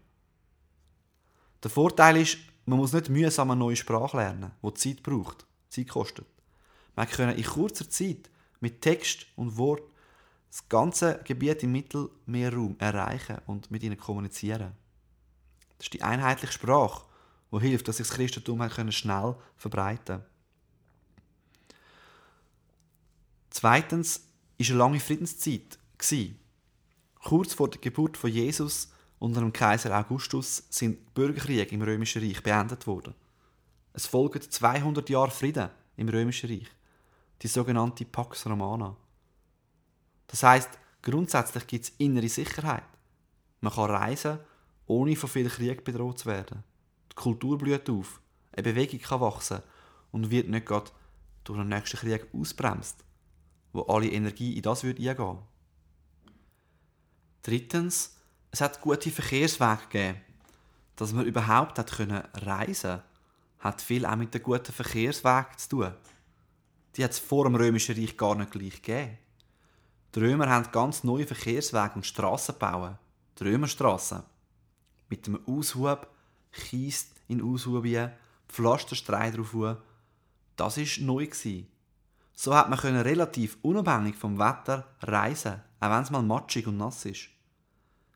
Der 1.64 1.72
Vorteil 1.72 2.18
ist, 2.18 2.38
man 2.66 2.78
muss 2.78 2.94
nicht 2.94 3.10
mühsam 3.10 3.52
eine 3.52 3.60
neue 3.60 3.76
Sprache 3.76 4.18
lernen, 4.18 4.52
die 4.62 4.74
Zeit 4.76 5.04
braucht, 5.04 5.46
Zeit 5.70 5.90
kostet. 5.90 6.28
Man 6.96 7.08
kann 7.08 7.36
in 7.36 7.44
kurzer 7.44 7.90
Zeit 7.90 8.30
mit 8.60 8.82
Text 8.82 9.28
und 9.36 9.58
Wort 9.58 9.84
das 10.50 10.68
ganze 10.70 11.20
Gebiet 11.24 11.64
im 11.64 11.74
Mittelmeerraum 11.74 12.76
erreichen 12.80 13.38
und 13.46 13.70
mit 13.72 13.84
ihnen 13.84 13.98
kommunizieren. 13.98 14.72
Das 15.78 15.88
ist 15.88 15.94
die 15.94 16.04
einheitliche 16.04 16.54
Sprache, 16.54 17.06
die 17.60 17.68
hilft, 17.68 17.88
dass 17.88 17.98
sich 17.98 18.08
das 18.08 18.16
Christentum 18.16 18.68
schnell 18.92 19.36
verbreiten 19.58 20.20
kann. 20.20 20.26
Zweitens 23.50 24.22
war 24.58 24.68
eine 24.68 24.78
lange 24.78 25.00
Friedenszeit. 25.00 25.80
Kurz 27.24 27.54
vor 27.54 27.70
der 27.70 27.82
Geburt 27.82 28.18
von 28.18 28.30
Jesus 28.30 28.92
unter 29.18 29.40
dem 29.40 29.54
Kaiser 29.54 29.98
Augustus 29.98 30.64
sind 30.70 31.14
Bürgerkriege 31.14 31.74
im 31.74 31.82
Römischen 31.82 32.22
Reich 32.22 32.44
beendet 32.44 32.86
worden. 32.86 33.16
Es 33.94 34.06
folgen 34.06 34.42
200 34.42 35.10
Jahre 35.10 35.32
Frieden 35.32 35.70
im 35.96 36.10
Römischen 36.10 36.50
Reich, 36.50 36.68
die 37.42 37.48
sogenannte 37.48 38.04
Pax 38.06 38.46
Romana. 38.46 38.96
Das 40.28 40.44
heißt, 40.44 40.70
grundsätzlich 41.02 41.66
gibt 41.66 41.86
es 41.86 41.94
innere 41.98 42.28
Sicherheit. 42.28 42.84
Man 43.62 43.74
kann 43.74 43.90
reisen, 43.90 44.40
ohne 44.86 45.16
von 45.16 45.30
viel 45.30 45.50
Krieg 45.50 45.84
bedroht 45.86 46.20
zu 46.20 46.26
werden. 46.26 46.64
Die 47.18 47.22
Kultur 47.22 47.58
blüht 47.58 47.90
auf, 47.90 48.20
eine 48.52 48.64
Bewegung 48.64 49.00
kann 49.00 49.22
wachsen 49.22 49.62
und 50.12 50.32
wird 50.32 50.50
nicht 50.50 50.66
gerade 50.66 50.92
durch 51.44 51.60
einen 51.60 51.70
nächsten 51.70 51.98
Krieg 51.98 52.28
ausbremst, 52.34 53.04
wo 53.74 53.82
alle 53.84 54.12
Energie 54.12 54.56
in 54.56 54.64
das 54.64 54.84
würde 54.84 55.10
eingehen. 55.10 55.40
Drittens, 57.44 58.18
es 58.52 58.62
hat 58.62 58.82
gute 58.82 59.12
Verkehrswege 59.12 59.82
gegeben. 59.90 60.22
Dass 60.96 61.14
man 61.14 61.26
überhaupt 61.26 61.78
hat 61.78 61.92
können 61.92 62.24
reisen 62.34 63.02
hat 63.60 63.82
viel 63.82 64.06
auch 64.06 64.16
mit 64.16 64.34
den 64.34 64.44
guten 64.44 64.72
Verkehrswegen 64.72 65.58
zu 65.58 65.70
tun. 65.70 65.94
Die 66.96 67.04
hat 67.04 67.12
es 67.12 67.20
vor 67.20 67.46
dem 67.46 67.56
Römischen 67.56 67.96
Reich 67.96 68.16
gar 68.16 68.36
nicht 68.36 68.52
gleich 68.52 68.82
gegeben. 68.82 69.18
Die 70.14 70.20
Römer 70.20 70.50
haben 70.50 70.72
ganz 70.72 71.04
neue 71.04 71.28
Verkehrswege 71.28 71.96
und 71.96 72.06
Strassen 72.06 72.54
gebaut. 72.54 72.98
Die 73.40 73.44
Römerstrassen. 73.44 74.24
Mit 75.10 75.28
dem 75.28 75.40
Aushub, 75.48 76.08
Kies 76.56 77.12
in 77.28 77.42
Aushubien, 77.42 78.12
Pflasterstrei 78.48 79.32
drauf. 79.32 79.78
Das 80.56 80.78
war 80.78 81.06
neu. 81.06 81.28
So 82.34 82.56
hat 82.56 82.70
man 82.70 82.80
relativ 82.80 83.58
unabhängig 83.62 84.16
vom 84.16 84.38
Wetter 84.38 84.88
reisen, 85.02 85.62
auch 85.80 85.90
wenn 85.90 86.04
es 86.04 86.12
mal 86.12 86.22
matschig 86.22 86.68
und 86.68 86.78
nass 86.78 87.06
ist. 87.06 87.30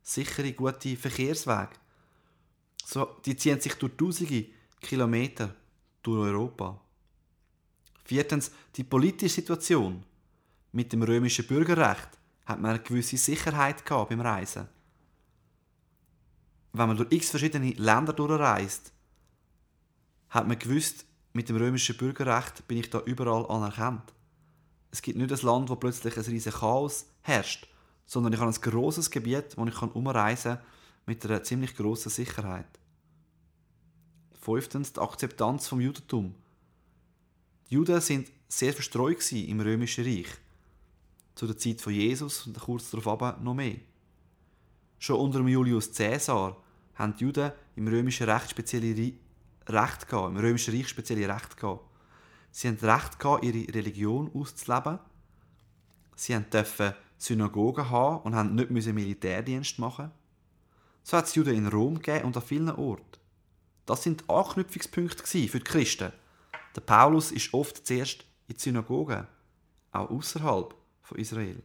Sichere, 0.03 0.53
gute 0.53 0.98
Verkehrswege. 0.98 1.69
So, 2.86 3.17
die 3.25 3.36
ziehen 3.36 3.62
sich 3.62 3.75
durch 3.75 3.96
tausende 3.96 4.46
Kilometer 4.81 5.55
durch 6.01 6.27
Europa. 6.29 6.79
Viertens, 8.03 8.51
die 8.75 8.84
politische 8.84 9.36
Situation. 9.36 10.03
Mit 10.72 10.91
dem 10.93 11.03
römischen 11.03 11.48
Bürgerrecht 11.48 12.10
hat 12.46 12.60
man 12.60 12.72
eine 12.72 12.79
gewisse 12.79 13.17
Sicherheit 13.17 13.86
gehabt 13.86 14.10
beim 14.10 14.22
Reisen. 14.22 14.67
Wenn 16.73 16.88
man 16.88 16.97
durch 16.97 17.11
x 17.11 17.29
verschiedene 17.29 17.71
Länder 17.71 18.13
durchreist, 18.13 18.93
hat 20.29 20.47
man 20.47 20.59
gewusst, 20.59 21.05
mit 21.33 21.49
dem 21.49 21.57
römischen 21.57 21.97
Bürgerrecht 21.97 22.67
bin 22.67 22.79
ich 22.79 22.89
da 22.89 22.99
überall 23.01 23.45
anerkannt. 23.49 24.13
Es 24.91 25.01
gibt 25.01 25.17
nicht 25.17 25.31
ein 25.31 25.45
Land, 25.45 25.69
wo 25.69 25.75
plötzlich 25.75 26.17
ein 26.17 26.23
riesiges 26.23 26.59
Chaos 26.59 27.05
herrscht, 27.21 27.67
sondern 28.05 28.33
ich 28.33 28.39
habe 28.39 28.51
ein 28.51 28.61
großes 28.61 29.11
Gebiet, 29.11 29.55
wo 29.55 29.65
ich 29.65 29.81
umreisen 29.81 30.55
kann 30.55 30.65
mit 31.05 31.25
einer 31.25 31.43
ziemlich 31.43 31.75
großen 31.75 32.11
Sicherheit. 32.11 32.67
Fünftens 34.39 34.93
die 34.93 34.99
Akzeptanz 34.99 35.67
vom 35.67 35.81
Judentum. 35.81 36.33
Die 37.69 37.75
Juden 37.75 38.01
sind 38.01 38.31
sehr 38.47 38.73
verstreut 38.73 39.31
im 39.31 39.59
römischen 39.59 40.05
Reich 40.05 40.29
zu 41.35 41.47
der 41.47 41.57
Zeit 41.57 41.81
von 41.81 41.93
Jesus 41.93 42.47
und 42.47 42.59
kurz 42.59 42.89
darauf 42.89 43.07
aber 43.07 43.39
noch 43.41 43.53
mehr. 43.53 43.75
Schon 45.00 45.20
unter 45.20 45.39
Julius 45.39 45.91
Caesar 45.94 46.58
haben 46.96 47.15
die 47.15 47.24
Juden 47.24 47.53
im 47.77 47.88
römischen 47.88 48.29
Recht 48.29 48.51
spezielle 48.51 49.13
Recht 49.68 50.08
gehabt, 50.08 50.29
im 50.29 50.38
römischen 50.38 50.75
Reich 50.75 50.89
spezielle 50.89 51.34
Recht 51.34 51.56
gehabt. 51.56 51.86
Sie 52.51 52.68
haben 52.68 52.77
Recht 52.77 53.18
gehabt, 53.18 53.46
ihre 53.46 53.74
Religion 53.74 54.29
auszuleben. 54.34 55.00
Sie 56.15 56.38
durften 56.50 56.94
Synagogen 57.18 57.89
haben 57.89 58.24
und 58.24 58.36
haben 58.36 58.56
nicht 58.56 58.72
Militärdienst 58.72 59.79
machen. 59.79 60.12
So 61.03 61.15
hat 61.15 61.25
es 61.25 61.36
Juden 61.36 61.56
in 61.56 61.68
Rom 61.68 61.96
gegeben 61.96 62.25
und 62.25 62.36
an 62.36 62.44
vielen 62.44 62.70
Orten. 62.70 63.06
Das 63.86 64.03
sind 64.03 64.29
Anknüpfungspunkte 64.29 65.24
für 65.24 65.60
die 65.60 65.63
Christen. 65.63 66.12
Der 66.75 66.82
Paulus 66.82 67.32
ist 67.32 67.53
oft 67.53 67.88
zuerst 67.88 68.25
in 68.48 68.58
Synagogen, 68.58 69.27
auch 69.91 70.10
außerhalb 70.10 70.75
von 71.01 71.18
Israel. 71.18 71.63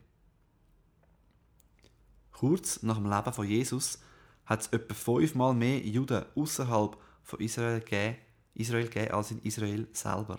Kurz 2.35 2.83
nach 2.83 2.97
dem 2.97 3.11
Leben 3.11 3.33
von 3.33 3.49
Jesus 3.49 3.99
hat 4.45 4.61
es 4.61 4.67
etwa 4.69 4.93
fünfmal 4.93 5.55
mehr 5.55 5.79
Juden 5.79 6.25
außerhalb 6.35 6.97
von 7.23 7.41
Israel 7.41 7.81
gegeben, 7.81 8.19
Israel 8.55 8.89
gegeben 8.89 9.15
als 9.15 9.31
in 9.31 9.41
Israel 9.43 9.89
selber. 9.93 10.39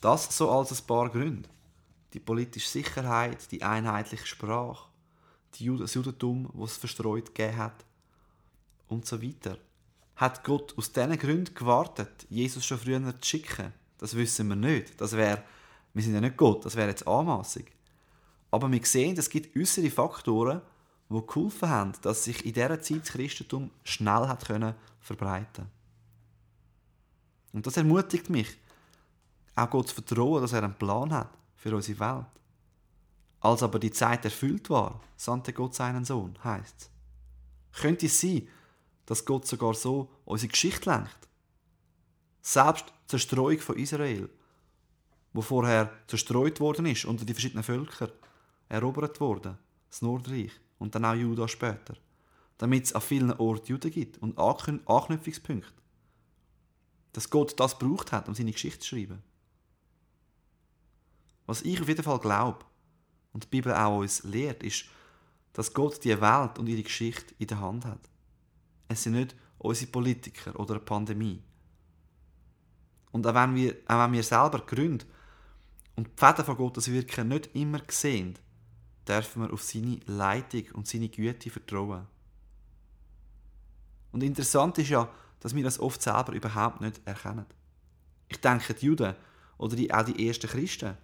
Das 0.00 0.36
so 0.36 0.50
als 0.50 0.72
ein 0.72 0.86
paar 0.86 1.08
Gründe. 1.10 1.48
Die 2.12 2.18
politische 2.18 2.68
Sicherheit, 2.68 3.52
die 3.52 3.62
einheitliche 3.62 4.26
Sprache, 4.26 4.88
das 5.52 5.94
Judentum, 5.94 6.50
das 6.58 6.72
es 6.72 6.76
verstreut 6.78 7.26
gegeben 7.34 7.56
hat 7.56 7.84
und 8.88 9.06
so 9.06 9.22
weiter 9.22 9.56
hat 10.22 10.44
Gott 10.44 10.76
aus 10.76 10.92
diesen 10.92 11.18
Gründen 11.18 11.54
gewartet, 11.54 12.26
Jesus 12.28 12.64
schon 12.64 12.78
früher 12.78 13.00
zu 13.20 13.28
schicken? 13.28 13.72
Das 13.98 14.16
wissen 14.16 14.48
wir 14.48 14.56
nicht. 14.56 15.00
Das 15.00 15.12
wäre, 15.12 15.42
wir 15.94 16.02
sind 16.02 16.14
ja 16.14 16.20
nicht 16.20 16.36
Gott, 16.36 16.64
das 16.64 16.76
wäre 16.76 16.88
jetzt 16.88 17.06
Anmaßung. 17.06 17.64
Aber 18.50 18.70
wir 18.70 18.84
sehen, 18.84 19.16
es 19.16 19.30
gibt 19.30 19.56
äußere 19.56 19.90
Faktoren, 19.90 20.60
die 21.08 21.26
geholfen 21.26 21.68
haben, 21.68 21.92
dass 22.02 22.24
sich 22.24 22.44
in 22.44 22.52
dieser 22.52 22.80
Zeit 22.80 23.02
das 23.02 23.12
Christentum 23.12 23.70
schnell 23.84 24.28
hat 24.28 24.46
können 24.46 24.74
verbreiten 25.00 25.68
Und 27.52 27.66
das 27.66 27.76
ermutigt 27.76 28.30
mich, 28.30 28.56
auch 29.54 29.70
Gott 29.70 29.88
zu 29.88 29.94
vertrauen, 29.94 30.40
dass 30.40 30.52
er 30.52 30.62
einen 30.62 30.74
Plan 30.74 31.12
hat 31.12 31.30
für 31.56 31.74
unsere 31.74 31.98
Welt. 32.00 32.26
Als 33.40 33.62
aber 33.62 33.78
die 33.78 33.90
Zeit 33.90 34.24
erfüllt 34.24 34.70
war, 34.70 35.00
sandte 35.16 35.52
Gott 35.52 35.74
seinen 35.74 36.04
Sohn, 36.04 36.38
heißt 36.42 36.74
es. 36.78 37.80
Könnte 37.80 38.06
es 38.06 38.20
sein, 38.20 38.48
dass 39.06 39.24
Gott 39.24 39.46
sogar 39.46 39.74
so 39.74 40.10
unsere 40.24 40.50
Geschichte 40.50 40.88
lenkt. 40.88 41.28
Selbst 42.40 42.86
die 42.86 43.06
Zerstreuung 43.08 43.58
von 43.58 43.76
Israel, 43.76 44.30
wo 45.32 45.40
vorher 45.40 45.90
zerstreut 46.06 46.60
worden 46.60 46.86
ist 46.86 47.04
unter 47.04 47.24
die 47.24 47.34
verschiedenen 47.34 47.64
Völker, 47.64 48.10
erobert 48.68 49.20
worden, 49.20 49.58
das 49.88 50.02
Nordreich 50.02 50.52
und 50.78 50.94
dann 50.94 51.04
auch 51.04 51.14
Juda 51.14 51.48
später, 51.48 51.96
damit 52.58 52.84
es 52.84 52.94
an 52.94 53.02
vielen 53.02 53.32
Orten 53.32 53.66
Juden 53.66 53.90
gibt 53.90 54.18
und 54.18 54.38
Anknüpfungspunkte. 54.38 55.72
Dass 57.12 57.30
Gott 57.30 57.58
das 57.60 57.78
braucht 57.78 58.12
hat, 58.12 58.28
um 58.28 58.34
seine 58.34 58.52
Geschichte 58.52 58.80
zu 58.80 58.88
schreiben. 58.88 59.22
Was 61.46 61.62
ich 61.62 61.80
auf 61.80 61.88
jeden 61.88 62.02
Fall 62.02 62.18
glaube 62.18 62.64
und 63.32 63.44
die 63.44 63.48
Bibel 63.48 63.74
auch 63.74 63.98
uns 63.98 64.22
lehrt, 64.22 64.62
ist, 64.62 64.86
dass 65.52 65.74
Gott 65.74 66.02
die 66.04 66.18
Welt 66.20 66.58
und 66.58 66.66
ihre 66.68 66.82
Geschichte 66.82 67.34
in 67.38 67.46
der 67.46 67.60
Hand 67.60 67.84
hat. 67.84 68.08
Es 68.88 69.02
sind 69.02 69.14
nicht 69.14 69.36
unsere 69.58 69.90
Politiker 69.90 70.58
oder 70.58 70.74
eine 70.74 70.84
Pandemie. 70.84 71.42
Und 73.10 73.26
auch 73.26 73.34
wenn 73.34 73.54
wir, 73.54 73.76
auch 73.86 74.04
wenn 74.04 74.12
wir 74.12 74.22
selber 74.22 74.60
Gründe 74.60 75.04
und 75.96 76.08
die 76.08 76.12
Fäden 76.16 76.44
von 76.44 76.56
Gottes 76.56 76.90
Wirken 76.90 77.28
nicht 77.28 77.54
immer 77.54 77.80
sehen, 77.88 78.38
dürfen 79.06 79.42
wir 79.42 79.52
auf 79.52 79.62
seine 79.62 79.98
Leitung 80.06 80.64
und 80.74 80.86
seine 80.86 81.08
Güte 81.08 81.50
vertrauen. 81.50 82.06
Und 84.12 84.22
interessant 84.22 84.78
ist 84.78 84.90
ja, 84.90 85.08
dass 85.40 85.54
wir 85.54 85.64
das 85.64 85.80
oft 85.80 86.00
selber 86.00 86.32
überhaupt 86.32 86.80
nicht 86.80 87.00
erkennen. 87.04 87.46
Ich 88.28 88.40
denke, 88.40 88.74
die 88.74 88.86
Juden 88.86 89.14
oder 89.58 89.76
die, 89.76 89.92
auch 89.92 90.04
die 90.04 90.26
ersten 90.26 90.48
Christen, 90.48 90.96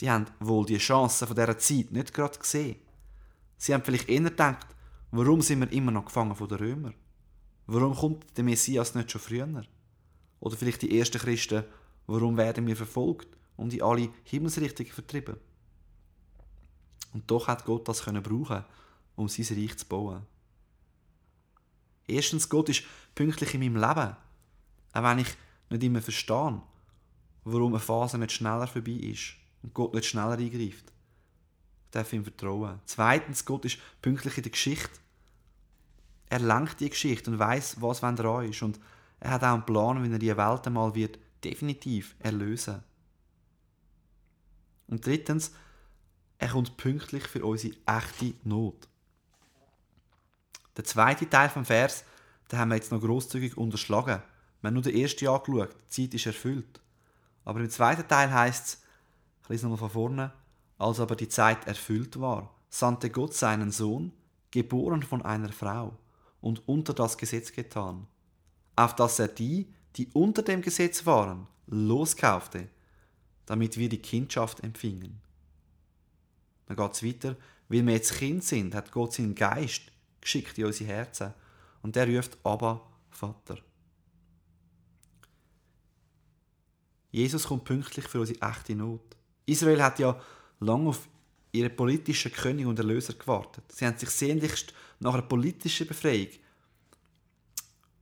die 0.00 0.10
haben 0.10 0.26
wohl 0.40 0.66
die 0.66 0.78
Chancen 0.78 1.28
von 1.28 1.36
dieser 1.36 1.58
Zeit 1.58 1.92
nicht 1.92 2.12
gerade 2.12 2.38
gesehen. 2.38 2.76
Sie 3.58 3.74
haben 3.74 3.84
vielleicht 3.84 4.08
eher 4.08 4.22
gedacht, 4.22 4.66
warum 5.10 5.42
sind 5.42 5.60
wir 5.60 5.72
immer 5.72 5.92
noch 5.92 6.06
gefangen 6.06 6.34
von 6.34 6.48
den 6.48 6.58
Römern? 6.58 6.94
Warum 7.66 7.94
kommt 7.94 8.36
der 8.36 8.44
Messias 8.44 8.94
nicht 8.94 9.10
schon 9.10 9.20
früher? 9.20 9.64
Oder 10.40 10.56
vielleicht 10.56 10.82
die 10.82 10.98
ersten 10.98 11.18
Christen 11.18 11.64
Warum 12.10 12.36
werden 12.36 12.66
wir 12.66 12.74
verfolgt 12.74 13.28
und 13.60 13.74
in 13.74 13.82
alle 13.82 14.10
Himmelsrichtungen 14.24 14.92
vertrieben? 14.92 15.36
Und 17.12 17.30
doch 17.30 17.48
hat 17.48 17.64
Gott 17.64 17.86
das 17.88 18.02
können 18.02 18.22
brauchen, 18.22 18.64
um 19.16 19.28
sein 19.28 19.56
Reich 19.56 19.76
zu 19.76 19.86
bauen. 19.86 20.22
Erstens, 22.06 22.48
Gott 22.48 22.68
ist 22.68 22.84
pünktlich 23.14 23.54
in 23.54 23.60
meinem 23.60 23.76
Leben. 23.76 24.16
Auch 24.92 25.02
wenn 25.02 25.18
ich 25.18 25.28
nicht 25.68 25.82
immer 25.82 26.00
verstehe, 26.00 26.60
warum 27.44 27.74
eine 27.74 27.80
Phase 27.80 28.18
nicht 28.18 28.32
schneller 28.32 28.66
vorbei 28.66 28.92
ist 28.92 29.34
und 29.62 29.74
Gott 29.74 29.94
nicht 29.94 30.06
schneller 30.06 30.38
eingreift. 30.38 30.92
Ich 31.84 31.90
darf 31.90 32.12
ihm 32.12 32.24
vertrauen. 32.24 32.80
Zweitens, 32.86 33.44
Gott 33.44 33.64
ist 33.64 33.78
pünktlich 34.00 34.36
in 34.36 34.42
der 34.44 34.52
Geschichte. 34.52 35.00
Er 36.28 36.38
lenkt 36.38 36.80
die 36.80 36.90
Geschichte 36.90 37.30
und 37.30 37.38
weiß, 37.38 37.80
was 37.80 38.02
wenn 38.02 38.16
dran 38.16 38.48
ist. 38.48 38.62
Und 38.62 38.78
er 39.18 39.32
hat 39.32 39.42
auch 39.42 39.54
einen 39.54 39.66
Plan, 39.66 40.02
wie 40.02 40.12
er 40.12 40.18
die 40.18 40.36
Welt 40.36 40.66
einmal 40.66 40.94
wird 40.94 41.18
definitiv 41.42 42.14
erlösen. 42.20 42.82
Und 44.90 45.06
drittens, 45.06 45.52
er 46.38 46.48
kommt 46.48 46.76
pünktlich 46.76 47.26
für 47.26 47.44
unsere 47.44 47.74
echte 47.86 48.34
Not. 48.44 48.88
Der 50.76 50.84
zweite 50.84 51.28
Teil 51.28 51.48
vom 51.48 51.64
Vers, 51.64 52.04
den 52.50 52.58
haben 52.58 52.70
wir 52.70 52.76
jetzt 52.76 52.90
noch 52.90 53.00
großzügig 53.00 53.56
unterschlagen. 53.56 54.22
Wir 54.60 54.68
haben 54.68 54.74
nur 54.74 54.82
den 54.82 54.96
ersten 54.96 55.28
angeschaut, 55.28 55.74
die 55.96 56.08
Zeit 56.08 56.14
ist 56.14 56.26
erfüllt. 56.26 56.80
Aber 57.44 57.60
im 57.60 57.70
zweiten 57.70 58.06
Teil 58.06 58.32
heißt 58.32 58.66
es, 58.66 58.82
ich 59.42 59.48
lese 59.48 59.66
nochmal 59.66 59.78
von 59.78 59.90
vorne, 59.90 60.32
als 60.78 61.00
aber 61.00 61.16
die 61.16 61.28
Zeit 61.28 61.66
erfüllt 61.66 62.20
war, 62.20 62.54
sandte 62.68 63.10
Gott 63.10 63.34
seinen 63.34 63.70
Sohn, 63.70 64.12
geboren 64.50 65.02
von 65.02 65.22
einer 65.22 65.52
Frau 65.52 65.96
und 66.40 66.66
unter 66.66 66.94
das 66.94 67.16
Gesetz 67.16 67.52
getan, 67.52 68.06
auf 68.76 68.96
dass 68.96 69.18
er 69.18 69.28
die, 69.28 69.72
die 69.96 70.08
unter 70.12 70.42
dem 70.42 70.62
Gesetz 70.62 71.06
waren, 71.06 71.46
loskaufte, 71.66 72.68
damit 73.50 73.76
wir 73.76 73.88
die 73.88 74.00
Kindschaft 74.00 74.60
empfingen. 74.60 75.20
Dann 76.66 76.76
geht 76.76 76.92
es 76.92 77.02
weiter, 77.02 77.36
weil 77.68 77.84
wir 77.84 77.94
jetzt 77.94 78.14
Kind 78.14 78.44
sind, 78.44 78.76
hat 78.76 78.92
Gott 78.92 79.12
seinen 79.12 79.34
Geist 79.34 79.90
geschickt 80.20 80.56
in 80.56 80.66
unsere 80.66 80.92
Herzen 80.92 81.34
und 81.82 81.96
der 81.96 82.06
ruft 82.06 82.38
aber 82.44 82.88
Vater. 83.10 83.58
Jesus 87.10 87.48
kommt 87.48 87.64
pünktlich 87.64 88.06
für 88.06 88.20
unsere 88.20 88.40
echte 88.40 88.76
Not. 88.76 89.16
Israel 89.46 89.82
hat 89.82 89.98
ja 89.98 90.22
lange 90.60 90.90
auf 90.90 91.08
ihren 91.50 91.74
politischen 91.74 92.30
König 92.30 92.66
und 92.66 92.78
Erlöser 92.78 93.14
gewartet. 93.14 93.64
Sie 93.72 93.84
haben 93.84 93.98
sich 93.98 94.10
sehnlichst 94.10 94.72
nach 95.00 95.14
einer 95.14 95.24
politischen 95.24 95.88
Befreiung 95.88 96.28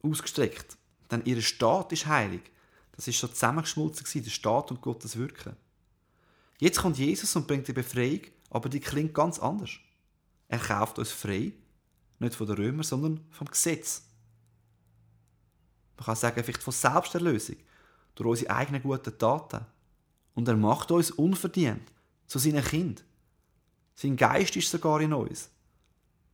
ausgestreckt. 0.02 0.76
Denn 1.10 1.24
ihr 1.24 1.40
Staat 1.40 1.90
ist 1.92 2.04
heilig. 2.04 2.42
Das 2.98 3.06
ist 3.06 3.20
so 3.20 3.28
zusammengeschmolzen, 3.28 4.24
der 4.24 4.28
Staat 4.28 4.72
und 4.72 4.80
Gottes 4.80 5.16
Wirken. 5.16 5.54
Jetzt 6.58 6.80
kommt 6.80 6.98
Jesus 6.98 7.36
und 7.36 7.46
bringt 7.46 7.68
die 7.68 7.72
Befreiung, 7.72 8.22
aber 8.50 8.68
die 8.68 8.80
klingt 8.80 9.14
ganz 9.14 9.38
anders. 9.38 9.70
Er 10.48 10.58
kauft 10.58 10.98
uns 10.98 11.12
frei, 11.12 11.52
nicht 12.18 12.34
von 12.34 12.48
den 12.48 12.56
Römern, 12.56 12.82
sondern 12.82 13.24
vom 13.30 13.46
Gesetz. 13.46 14.02
Man 15.96 16.06
kann 16.06 16.16
sagen, 16.16 16.42
vielleicht 16.42 16.64
von 16.64 16.72
Selbsterlösung 16.72 17.54
durch 18.16 18.30
unsere 18.30 18.50
eigenen 18.50 18.82
guten 18.82 19.16
Taten. 19.16 19.64
Und 20.34 20.48
er 20.48 20.56
macht 20.56 20.90
uns 20.90 21.12
unverdient 21.12 21.92
zu 22.26 22.40
seinem 22.40 22.64
Kind. 22.64 23.04
Sein 23.94 24.16
Geist 24.16 24.56
ist 24.56 24.72
sogar 24.72 25.00
in 25.00 25.12
uns. 25.12 25.50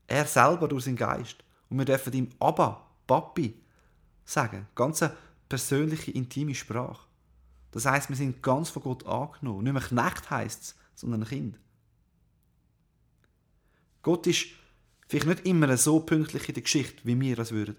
Er 0.06 0.24
selber 0.24 0.66
durch 0.66 0.84
seinen 0.84 0.96
Geist. 0.96 1.44
Und 1.68 1.76
wir 1.76 1.84
dürfen 1.84 2.14
ihm 2.14 2.30
Abba, 2.38 2.86
Papi 3.06 3.54
sagen. 4.24 4.66
Ganz 4.74 5.02
eine 5.02 5.14
persönliche, 5.54 6.10
intime 6.10 6.52
Sprache. 6.52 7.06
Das 7.70 7.86
heißt, 7.86 8.08
wir 8.08 8.16
sind 8.16 8.42
ganz 8.42 8.70
von 8.70 8.82
Gott 8.82 9.06
angenommen. 9.06 9.62
Nicht 9.62 9.72
mehr 9.72 9.82
Knecht 9.82 10.28
heisst 10.28 10.62
es, 10.62 10.74
sondern 10.96 11.22
ein 11.22 11.28
Kind. 11.28 11.60
Gott 14.02 14.26
ist 14.26 14.46
vielleicht 15.06 15.28
nicht 15.28 15.46
immer 15.46 15.76
so 15.76 16.00
pünktlich 16.00 16.48
in 16.48 16.54
der 16.54 16.64
Geschichte, 16.64 17.04
wie 17.04 17.20
wir 17.20 17.36
das 17.36 17.52
würden. 17.52 17.76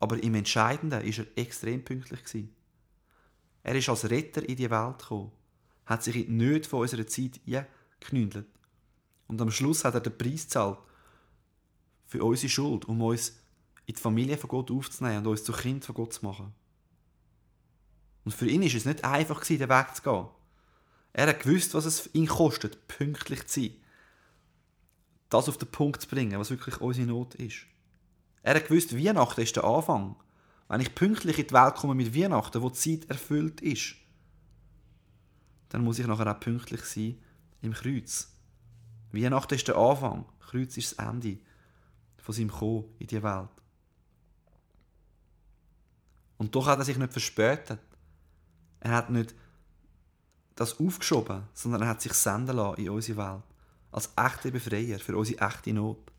Aber 0.00 0.22
im 0.22 0.34
Entscheidenden 0.34 1.02
ist 1.02 1.18
er 1.18 1.26
extrem 1.36 1.84
pünktlich 1.84 2.24
gewesen. 2.24 2.56
Er 3.62 3.74
ist 3.74 3.90
als 3.90 4.08
Retter 4.08 4.48
in 4.48 4.56
die 4.56 4.70
Welt 4.70 5.00
gekommen, 5.00 5.32
hat 5.84 6.02
sich 6.02 6.16
in 6.16 6.26
die 6.28 6.32
Nöte 6.32 6.66
von 6.66 6.80
unserer 6.80 7.06
Zeit 7.06 7.40
geknündelt. 7.44 8.48
Und 9.26 9.38
am 9.42 9.50
Schluss 9.50 9.84
hat 9.84 9.92
er 9.92 10.00
den 10.00 10.16
Preis 10.16 10.44
gezahlt 10.44 10.78
für 12.06 12.24
unsere 12.24 12.48
Schuld, 12.48 12.86
um 12.86 13.02
uns 13.02 13.38
in 13.88 13.94
die 13.94 14.00
Familie 14.00 14.36
von 14.36 14.48
Gott 14.48 14.70
aufzunehmen 14.70 15.18
und 15.18 15.28
uns 15.28 15.44
zu 15.44 15.52
Kind 15.52 15.82
von 15.82 15.94
Gott 15.94 16.12
zu 16.12 16.24
machen. 16.26 16.52
Und 18.24 18.32
für 18.32 18.46
ihn 18.46 18.62
ist 18.62 18.74
es 18.74 18.84
nicht 18.84 19.02
einfach, 19.02 19.42
den 19.42 19.60
Weg 19.60 19.96
zu 19.96 20.02
gehen. 20.02 20.26
Er 21.14 21.28
hat 21.28 21.40
gewusst, 21.40 21.72
was 21.72 21.86
es 21.86 22.10
ihn 22.12 22.26
kostet, 22.26 22.86
pünktlich 22.86 23.46
zu 23.46 23.62
sein. 23.62 23.70
Das 25.30 25.48
auf 25.48 25.56
den 25.56 25.70
Punkt 25.70 26.02
zu 26.02 26.08
bringen, 26.08 26.38
was 26.38 26.50
wirklich 26.50 26.82
unsere 26.82 27.06
Not 27.06 27.34
ist. 27.36 27.64
Er 28.42 28.56
hat 28.56 28.68
gewusst, 28.68 28.94
Weihnachten 28.94 29.40
ist 29.40 29.56
der 29.56 29.64
Anfang. 29.64 30.16
Wenn 30.68 30.82
ich 30.82 30.94
pünktlich 30.94 31.38
in 31.38 31.46
die 31.46 31.54
Welt 31.54 31.76
komme 31.76 31.94
mit 31.94 32.14
Weihnachten, 32.14 32.60
wo 32.60 32.68
die 32.68 32.74
Zeit 32.74 33.08
erfüllt 33.08 33.62
ist, 33.62 33.94
dann 35.70 35.82
muss 35.82 35.98
ich 35.98 36.06
nachher 36.06 36.30
auch 36.30 36.40
pünktlich 36.40 36.82
sein 36.82 37.16
im 37.62 37.72
Kreuz. 37.72 38.34
Weihnachten 39.12 39.54
ist 39.54 39.66
der 39.66 39.78
Anfang, 39.78 40.26
Kreuz 40.40 40.76
ist 40.76 40.98
das 40.98 41.06
Ende 41.06 41.38
von 42.18 42.34
seinem 42.34 42.50
Kommen 42.50 42.84
in 42.98 43.06
die 43.06 43.22
Welt. 43.22 43.48
Und 46.38 46.54
doch 46.54 46.66
hat 46.66 46.78
er 46.78 46.84
sich 46.84 46.96
nicht 46.96 47.12
verspätet. 47.12 47.80
Er 48.80 48.92
hat 48.92 49.10
nicht 49.10 49.34
das 50.54 50.80
aufgeschoben, 50.80 51.42
sondern 51.52 51.82
er 51.82 51.88
hat 51.88 52.00
sich 52.00 52.14
senden 52.14 52.56
lassen 52.56 52.80
in 52.80 52.90
unsere 52.90 53.18
Welt. 53.18 53.42
Als 53.92 54.10
echter 54.16 54.50
Befreier 54.50 54.98
für 54.98 55.16
unsere 55.16 55.46
echte 55.46 55.72
Not. 55.72 56.12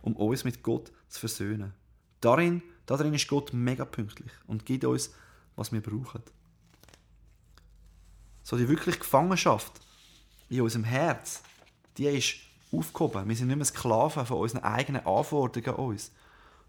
Um 0.00 0.16
uns 0.16 0.44
mit 0.44 0.62
Gott 0.62 0.90
zu 1.08 1.20
versöhnen. 1.20 1.74
Darin 2.20 2.62
Darin 2.86 3.14
ist 3.14 3.28
Gott 3.28 3.52
mega 3.52 3.84
pünktlich 3.84 4.32
und 4.46 4.66
gibt 4.66 4.84
uns, 4.84 5.14
was 5.56 5.72
wir 5.72 5.80
brauchen. 5.80 6.22
So 8.42 8.56
die 8.56 8.68
wirkliche 8.68 8.98
Gefangenschaft 8.98 9.72
in 10.48 10.60
unserem 10.60 10.84
Herz, 10.84 11.42
die 11.96 12.06
ist 12.06 12.36
aufgehoben. 12.72 13.28
Wir 13.28 13.36
sind 13.36 13.48
nicht 13.48 13.56
mehr 13.56 13.64
Sklaven 13.64 14.26
von 14.26 14.38
unseren 14.38 14.64
eigenen 14.64 15.06
Anforderungen 15.06 15.78
an 15.78 15.86
uns, 15.86 16.10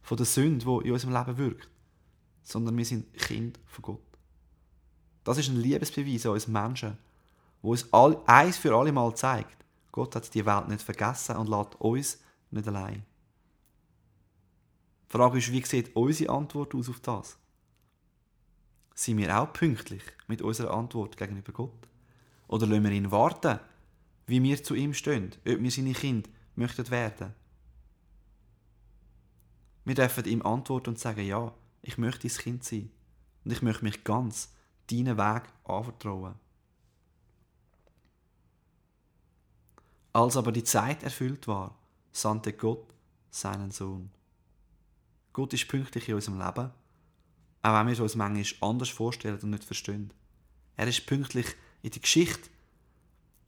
von 0.02 0.18
der 0.18 0.26
Sünde, 0.26 0.66
die 0.66 0.88
in 0.88 0.94
unserem 0.94 1.14
Leben 1.14 1.38
wirkt, 1.38 1.70
sondern 2.44 2.78
wir 2.78 2.86
sind 2.86 3.14
Kind 3.14 3.60
von 3.66 3.82
Gott. 3.82 4.18
Das 5.24 5.38
ist 5.38 5.50
ein 5.50 5.62
Liebesbeweis 5.62 6.26
an 6.26 6.34
uns 6.34 6.48
Menschen, 6.48 6.98
wo 7.62 7.72
uns 7.72 7.92
eins 7.94 8.58
für 8.58 8.76
alle 8.76 8.92
Mal 8.92 9.16
zeigt, 9.16 9.64
Gott 9.92 10.16
hat 10.16 10.34
die 10.34 10.46
Welt 10.46 10.68
nicht 10.68 10.82
vergessen 10.82 11.38
und 11.38 11.50
lässt 11.50 11.80
uns 11.80 12.20
nicht 12.52 12.68
allein. 12.68 13.06
Die 15.08 15.18
Frage 15.18 15.38
ist, 15.38 15.52
wie 15.52 15.64
sieht 15.64 15.96
unsere 15.96 16.34
Antwort 16.34 16.74
aus 16.76 16.90
auf 16.90 17.00
das? 17.00 17.38
Sind 18.96 19.18
wir 19.18 19.40
auch 19.40 19.54
pünktlich 19.54 20.04
mit 20.28 20.42
unserer 20.42 20.74
Antwort 20.74 21.16
gegenüber 21.16 21.52
Gott? 21.52 21.88
Oder 22.48 22.68
lassen 22.68 22.84
wir 22.84 22.92
ihn 22.92 23.12
warten, 23.12 23.60
wie 24.28 24.42
wir 24.42 24.64
zu 24.64 24.76
ihm 24.76 24.94
stehen, 24.94 25.32
ob 25.48 25.62
wir 25.62 25.72
seine 25.72 25.94
Kinder 25.94 26.30
möchten 26.56 26.90
werden? 26.90 27.34
Wir 29.86 29.96
dürfen 29.96 30.26
ihm 30.26 30.42
antworten 30.42 30.92
und 30.92 31.00
sagen, 31.00 31.26
ja, 31.26 31.54
ich 31.84 31.98
möchte 31.98 32.28
dein 32.28 32.38
Kind 32.38 32.64
sein 32.64 32.90
und 33.44 33.52
ich 33.52 33.62
möchte 33.62 33.84
mich 33.84 34.04
ganz 34.04 34.50
deinen 34.90 35.18
Weg 35.18 35.44
anvertrauen. 35.66 36.36
Als 40.14 40.38
aber 40.38 40.52
die 40.52 40.64
Zeit 40.64 41.04
erfüllt 41.04 41.48
war, 41.48 41.78
sandte 42.12 42.54
Gott 42.54 42.94
seinen 43.30 43.72
Sohn. 43.72 44.12
Gott 45.34 45.54
ist 45.54 45.68
pünktlich 45.68 46.08
in 46.08 46.16
unserem 46.16 46.40
Leben, 46.40 46.72
auch 47.64 47.74
wenn 47.74 47.88
wir 47.88 47.94
es 47.94 48.00
uns 48.00 48.16
manchmal 48.16 48.70
anders 48.70 48.90
vorstellen 48.90 49.40
und 49.40 49.50
nicht 49.50 49.64
verstehen. 49.64 50.14
Er 50.76 50.88
ist 50.88 51.06
pünktlich 51.06 51.48
in 51.82 51.92
die 51.92 52.02
Geschichte. 52.02 52.50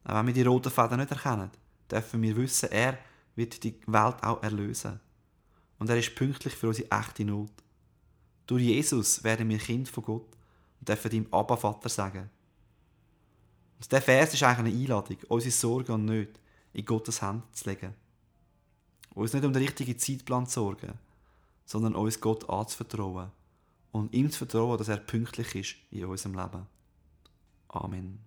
Auch 0.04 0.16
wenn 0.16 0.28
wir 0.28 0.34
die 0.34 0.44
roten 0.44 0.72
Fäden 0.72 1.00
nicht 1.00 1.12
erkennen, 1.12 1.52
dürfen 1.90 2.22
wir 2.22 2.36
wissen, 2.36 2.72
er 2.72 2.98
wird 3.36 3.64
die 3.64 3.80
Welt 3.88 4.24
auch 4.24 4.42
erlösen. 4.42 5.00
Und 5.78 5.90
er 5.90 5.98
ist 5.98 6.16
pünktlich 6.16 6.56
für 6.56 6.70
unsere 6.70 6.90
echte 6.92 7.26
Not. 7.26 7.52
Durch 8.48 8.64
Jesus 8.64 9.24
werden 9.24 9.50
wir 9.50 9.58
Kind 9.58 9.90
von 9.90 10.04
Gott 10.04 10.28
und 10.80 10.90
dürfen 10.90 11.12
ihm 11.12 11.28
Abba 11.32 11.56
Vater 11.56 11.90
sagen. 11.90 12.30
Und 13.78 13.92
dieser 13.92 14.02
Vers 14.02 14.34
ist 14.34 14.44
eigentlich 14.44 14.74
eine 14.74 14.82
Einladung, 14.84 15.18
unsere 15.28 15.52
Sorgen 15.52 15.92
und 15.94 16.06
Nöte 16.06 16.40
in 16.74 16.86
Gottes 16.86 17.22
Hand 17.22 17.44
zu 17.56 17.70
legen. 17.70 17.94
Uns 19.14 19.34
nicht 19.34 19.46
um 19.46 19.54
den 19.54 19.64
richtigen 19.64 19.98
Zeitplan 19.98 20.46
zu 20.46 20.60
sorgen, 20.60 20.94
sondern 21.66 21.96
uns 21.96 22.20
Gott 22.20 22.50
anzuvertrauen 22.50 23.32
und 23.92 24.14
ihm 24.14 24.30
zu 24.30 24.40
vertrauen, 24.40 24.78
dass 24.78 24.90
er 24.90 24.98
pünktlich 24.98 25.56
ist 25.56 25.76
in 25.92 26.06
unserem 26.06 26.36
Leben. 26.36 26.68
Amen. 27.70 28.20